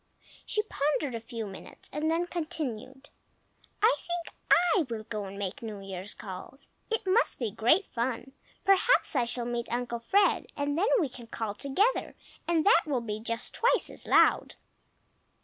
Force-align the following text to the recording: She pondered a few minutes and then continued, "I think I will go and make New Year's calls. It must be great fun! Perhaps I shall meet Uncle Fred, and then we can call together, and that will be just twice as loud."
She 0.47 0.63
pondered 0.63 1.13
a 1.13 1.19
few 1.23 1.45
minutes 1.45 1.87
and 1.93 2.09
then 2.09 2.25
continued, 2.25 3.09
"I 3.83 3.95
think 3.99 4.35
I 4.49 4.81
will 4.89 5.03
go 5.03 5.25
and 5.25 5.37
make 5.37 5.61
New 5.61 5.79
Year's 5.79 6.15
calls. 6.15 6.69
It 6.89 7.05
must 7.05 7.37
be 7.37 7.51
great 7.51 7.85
fun! 7.85 8.31
Perhaps 8.65 9.15
I 9.15 9.25
shall 9.25 9.45
meet 9.45 9.71
Uncle 9.71 9.99
Fred, 9.99 10.47
and 10.57 10.75
then 10.75 10.87
we 10.99 11.07
can 11.07 11.27
call 11.27 11.53
together, 11.53 12.15
and 12.47 12.65
that 12.65 12.81
will 12.87 13.01
be 13.01 13.19
just 13.19 13.53
twice 13.53 13.91
as 13.91 14.07
loud." 14.07 14.55